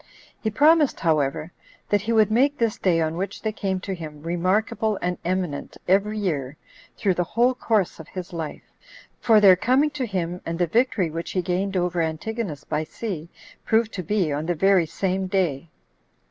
[0.41, 1.51] He promised, however,
[1.89, 5.77] that he would make this day on which they came to him remarkable and eminent
[5.87, 6.57] every year
[6.97, 8.63] through the whole course of his life;
[9.19, 13.29] for their coming to him, and the victory which he gained over Antigonus by sea,
[13.63, 15.69] proved to be on the very same day.